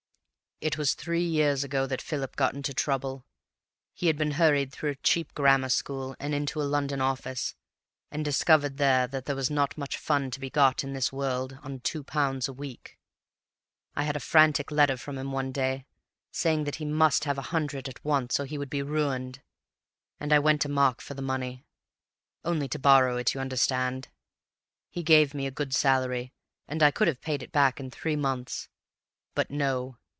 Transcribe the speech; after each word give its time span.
"It 0.63 0.77
was 0.77 0.93
three 0.93 1.23
years 1.23 1.63
ago 1.63 1.87
that 1.87 2.03
Philip 2.03 2.35
got 2.35 2.53
into 2.53 2.71
trouble. 2.71 3.25
He 3.95 4.05
had 4.05 4.15
been 4.15 4.29
hurried 4.33 4.71
through 4.71 4.91
a 4.91 4.95
cheap 4.97 5.33
grammar 5.33 5.69
school 5.69 6.15
and 6.19 6.35
into 6.35 6.61
a 6.61 6.69
London 6.69 7.01
office, 7.01 7.55
and 8.11 8.23
discovered 8.23 8.77
there 8.77 9.07
that 9.07 9.25
there 9.25 9.35
was 9.35 9.49
not 9.49 9.75
much 9.75 9.97
fun 9.97 10.29
to 10.29 10.39
be 10.39 10.51
got 10.51 10.83
in 10.83 10.93
this 10.93 11.11
world 11.11 11.57
on 11.63 11.79
two 11.79 12.03
pounds 12.03 12.47
a 12.47 12.53
week. 12.53 12.99
I 13.95 14.03
had 14.03 14.15
a 14.15 14.19
frantic 14.19 14.69
letter 14.69 14.97
from 14.97 15.17
him 15.17 15.31
one 15.31 15.51
day, 15.51 15.87
saying 16.31 16.65
that 16.65 16.75
he 16.75 16.85
must 16.85 17.23
have 17.23 17.39
a 17.39 17.49
hundred 17.49 17.89
at 17.89 18.05
once, 18.05 18.39
or 18.39 18.45
he 18.45 18.59
would 18.59 18.69
be 18.69 18.83
ruined, 18.83 19.41
and 20.19 20.31
I 20.31 20.37
went 20.37 20.61
to 20.61 20.69
Mark 20.69 21.01
for 21.01 21.15
the 21.15 21.23
money. 21.23 21.65
Only 22.45 22.67
to 22.67 22.77
borrow 22.77 23.17
it, 23.17 23.33
you 23.33 23.41
understand; 23.41 24.09
he 24.91 25.01
gave 25.01 25.33
me 25.33 25.47
a 25.47 25.49
good 25.49 25.73
salary 25.73 26.33
and 26.67 26.83
I 26.83 26.91
could 26.91 27.07
have 27.07 27.19
paid 27.19 27.41
it 27.41 27.51
back 27.51 27.79
in 27.79 27.89
three 27.89 28.15
months. 28.15 28.69
But 29.33 29.49
no. 29.49 29.97